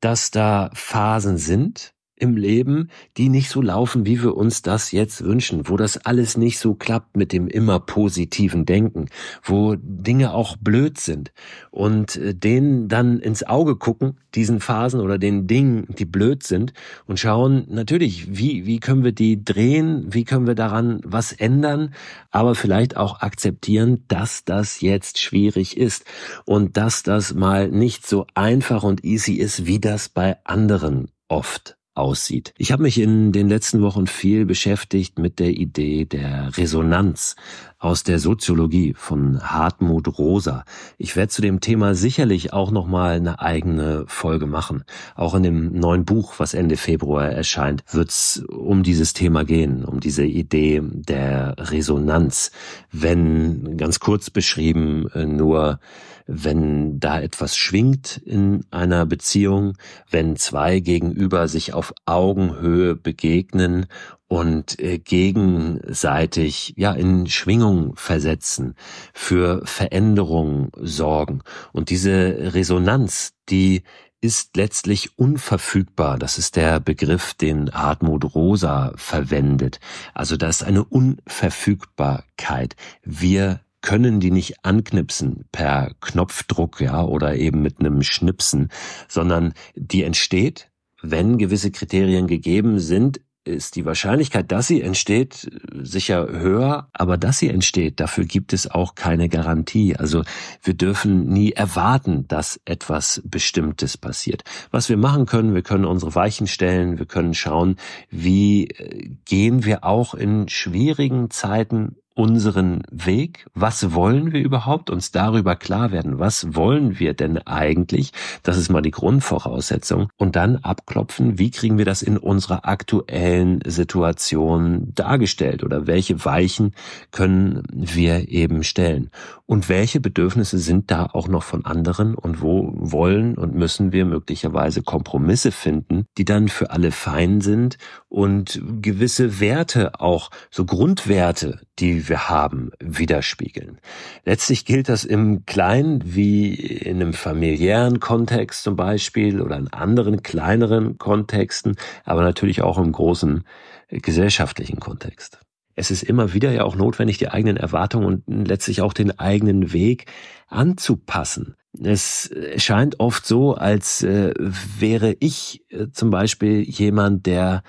[0.00, 5.22] dass da Phasen sind, im Leben, die nicht so laufen, wie wir uns das jetzt
[5.22, 9.06] wünschen, wo das alles nicht so klappt mit dem immer positiven Denken,
[9.42, 11.32] wo Dinge auch blöd sind
[11.70, 16.72] und äh, denen dann ins Auge gucken, diesen Phasen oder den Dingen, die blöd sind
[17.06, 21.94] und schauen natürlich, wie, wie können wir die drehen, wie können wir daran was ändern,
[22.30, 26.04] aber vielleicht auch akzeptieren, dass das jetzt schwierig ist
[26.46, 31.75] und dass das mal nicht so einfach und easy ist, wie das bei anderen oft
[31.96, 32.52] aussieht.
[32.58, 37.36] Ich habe mich in den letzten Wochen viel beschäftigt mit der Idee der Resonanz
[37.78, 40.64] aus der Soziologie von Hartmut Rosa.
[40.98, 44.84] Ich werde zu dem Thema sicherlich auch noch mal eine eigene Folge machen.
[45.14, 49.84] Auch in dem neuen Buch, was Ende Februar erscheint, wird es um dieses Thema gehen,
[49.84, 52.50] um diese Idee der Resonanz.
[52.92, 55.80] Wenn ganz kurz beschrieben nur
[56.26, 59.76] wenn da etwas schwingt in einer Beziehung,
[60.10, 63.86] wenn zwei gegenüber sich auf Augenhöhe begegnen
[64.28, 68.74] und äh, gegenseitig ja in Schwingung versetzen,
[69.14, 73.82] für Veränderung sorgen und diese Resonanz, die
[74.20, 76.18] ist letztlich unverfügbar.
[76.18, 79.78] Das ist der Begriff, den Hartmut Rosa verwendet.
[80.14, 82.74] Also da ist eine Unverfügbarkeit.
[83.04, 88.70] Wir können die nicht anknipsen per Knopfdruck, ja, oder eben mit einem Schnipsen,
[89.06, 90.72] sondern die entsteht,
[91.02, 97.38] wenn gewisse Kriterien gegeben sind, ist die Wahrscheinlichkeit, dass sie entsteht, sicher höher, aber dass
[97.38, 99.94] sie entsteht, dafür gibt es auch keine Garantie.
[99.94, 100.24] Also
[100.64, 104.42] wir dürfen nie erwarten, dass etwas Bestimmtes passiert.
[104.72, 107.76] Was wir machen können, wir können unsere Weichen stellen, wir können schauen,
[108.10, 113.46] wie äh, gehen wir auch in schwierigen Zeiten unseren Weg?
[113.54, 114.88] Was wollen wir überhaupt?
[114.88, 116.18] Uns darüber klar werden.
[116.18, 118.12] Was wollen wir denn eigentlich?
[118.42, 120.08] Das ist mal die Grundvoraussetzung.
[120.16, 125.62] Und dann abklopfen, wie kriegen wir das in unserer aktuellen Situation dargestellt?
[125.62, 126.72] Oder welche Weichen
[127.10, 129.10] können wir eben stellen?
[129.44, 132.14] Und welche Bedürfnisse sind da auch noch von anderen?
[132.14, 137.76] Und wo wollen und müssen wir möglicherweise Kompromisse finden, die dann für alle fein sind
[138.08, 143.78] und gewisse Werte auch, so Grundwerte, die wir haben, widerspiegeln.
[144.24, 150.22] Letztlich gilt das im Kleinen wie in einem familiären Kontext zum Beispiel oder in anderen
[150.22, 153.44] kleineren Kontexten, aber natürlich auch im großen
[153.88, 155.45] gesellschaftlichen Kontext.
[155.76, 159.72] Es ist immer wieder ja auch notwendig, die eigenen Erwartungen und letztlich auch den eigenen
[159.72, 160.06] Weg
[160.48, 161.54] anzupassen.
[161.82, 167.62] Es scheint oft so, als äh, wäre ich äh, zum Beispiel jemand, der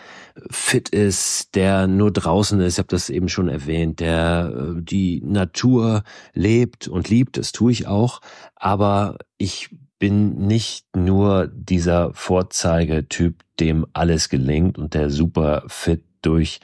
[0.49, 5.21] fit ist, der nur draußen ist, ich habe das eben schon erwähnt, der äh, die
[5.25, 6.03] Natur
[6.34, 8.21] lebt und liebt, das tue ich auch,
[8.55, 16.59] aber ich bin nicht nur dieser Vorzeigetyp, dem alles gelingt und der super fit durch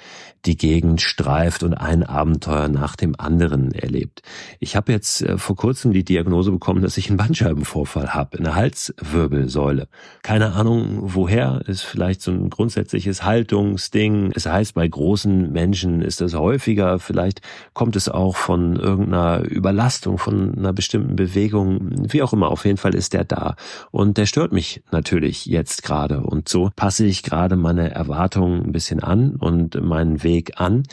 [0.46, 4.22] die Gegend streift und ein Abenteuer nach dem anderen erlebt.
[4.60, 8.44] Ich habe jetzt äh, vor kurzem die Diagnose bekommen, dass ich einen Bandscheibenvorfall habe in
[8.44, 9.88] der Halswirbelsäule.
[10.22, 14.32] Keine Ahnung woher, ist vielleicht so ein grundsätzliches Haltungsding.
[14.36, 17.00] Es heißt, bei großen Menschen ist das häufiger.
[17.00, 17.42] Vielleicht
[17.74, 22.50] kommt es auch von irgendeiner Überlastung, von einer bestimmten Bewegung, wie auch immer.
[22.50, 23.56] Auf jeden Fall ist der da.
[23.92, 26.22] Und der stört mich natürlich jetzt gerade.
[26.22, 30.84] Und so passe ich gerade meine Erwartungen ein bisschen an und meinen Weg Weg an,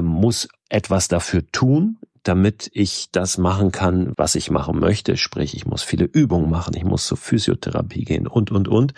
[0.00, 5.16] muss etwas dafür tun, damit ich das machen kann, was ich machen möchte.
[5.16, 8.94] Sprich, ich muss viele Übungen machen, ich muss zur Physiotherapie gehen und, und, und.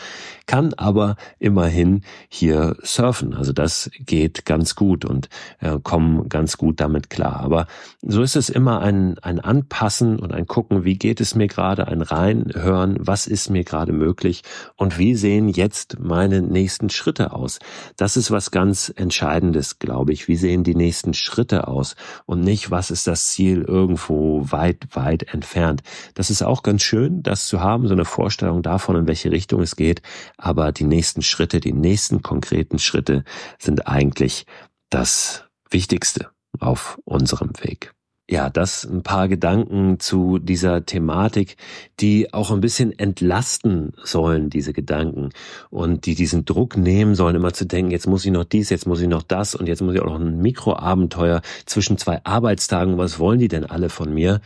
[0.47, 3.35] Kann aber immerhin hier surfen.
[3.35, 5.29] Also das geht ganz gut und
[5.61, 7.41] äh, kommen ganz gut damit klar.
[7.41, 7.67] Aber
[8.01, 11.87] so ist es immer ein, ein Anpassen und ein Gucken, wie geht es mir gerade,
[11.87, 14.43] ein Reinhören, was ist mir gerade möglich
[14.77, 17.59] und wie sehen jetzt meine nächsten Schritte aus.
[17.97, 20.29] Das ist was ganz Entscheidendes, glaube ich.
[20.29, 24.87] Wie sehen die nächsten Schritte aus und nicht, was ist das das Ziel irgendwo weit,
[24.93, 25.83] weit entfernt.
[26.15, 29.61] Das ist auch ganz schön, das zu haben, so eine Vorstellung davon, in welche Richtung
[29.61, 30.03] es geht.
[30.37, 33.25] Aber die nächsten Schritte, die nächsten konkreten Schritte
[33.59, 34.47] sind eigentlich
[34.89, 36.29] das Wichtigste
[36.61, 37.93] auf unserem Weg
[38.31, 41.57] ja, das ein paar Gedanken zu dieser Thematik,
[41.99, 45.31] die auch ein bisschen entlasten sollen, diese Gedanken,
[45.71, 48.87] und die diesen Druck nehmen sollen, immer zu denken, jetzt muss ich noch dies, jetzt
[48.87, 52.99] muss ich noch das und jetzt muss ich auch noch ein Mikroabenteuer zwischen zwei Arbeitstagen,
[52.99, 54.41] was wollen die denn alle von mir?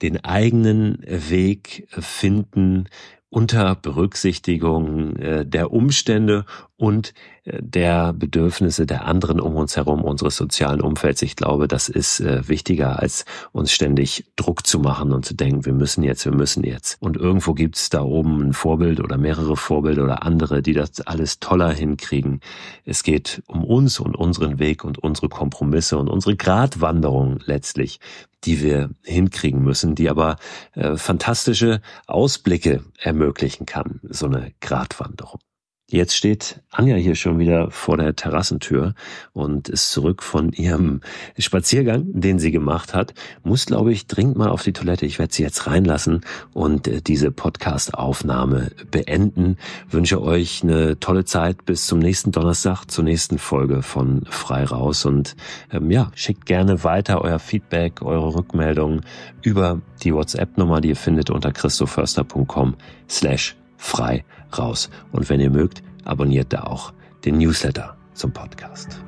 [0.00, 2.86] Den eigenen Weg finden,
[3.30, 6.46] unter Berücksichtigung äh, der Umstände
[6.78, 7.12] und
[7.44, 11.20] äh, der Bedürfnisse der anderen um uns herum, unseres sozialen Umfelds.
[11.22, 15.66] Ich glaube, das ist äh, wichtiger, als uns ständig Druck zu machen und zu denken,
[15.66, 16.96] wir müssen jetzt, wir müssen jetzt.
[17.02, 21.40] Und irgendwo gibt's da oben ein Vorbild oder mehrere Vorbilder oder andere, die das alles
[21.40, 22.40] toller hinkriegen.
[22.84, 27.98] Es geht um uns und unseren Weg und unsere Kompromisse und unsere Gratwanderung letztlich,
[28.44, 30.36] die wir hinkriegen müssen, die aber
[30.74, 35.40] äh, fantastische Ausblicke ermöglichen kann, so eine Gratwanderung.
[35.90, 38.94] Jetzt steht Anja hier schon wieder vor der Terrassentür
[39.32, 41.00] und ist zurück von ihrem
[41.38, 43.14] Spaziergang, den sie gemacht hat.
[43.42, 45.06] Muss, glaube ich, dringend mal auf die Toilette.
[45.06, 46.20] Ich werde sie jetzt reinlassen
[46.52, 49.56] und äh, diese Podcast-Aufnahme beenden.
[49.88, 55.06] Wünsche euch eine tolle Zeit bis zum nächsten Donnerstag, zur nächsten Folge von Frei Raus.
[55.06, 55.36] Und
[55.72, 59.06] ähm, ja, schickt gerne weiter euer Feedback, eure Rückmeldungen
[59.40, 62.74] über die WhatsApp-Nummer, die ihr findet unter christoförster.com
[63.08, 64.24] slash frei
[64.56, 64.90] raus.
[65.12, 66.92] Und wenn ihr mögt, abonniert da auch
[67.24, 69.00] den Newsletter zum Podcast.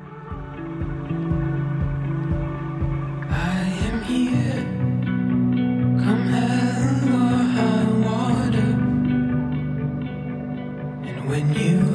[11.31, 11.90] when you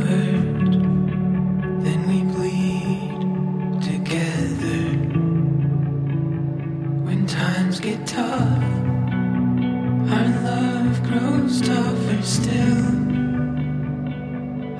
[12.26, 12.82] still.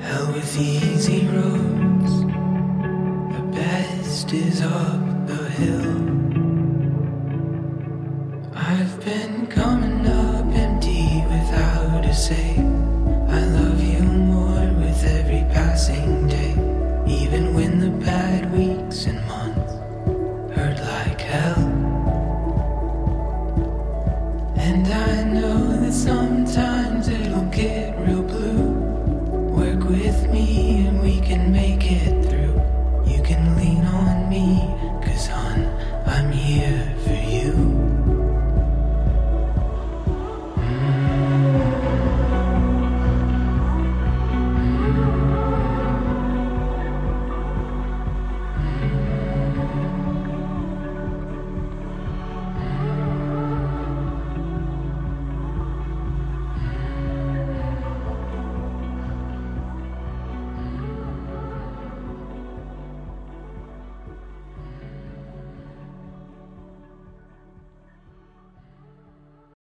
[0.01, 2.21] Hell with easy roads,
[3.33, 6.26] the best is up the hill.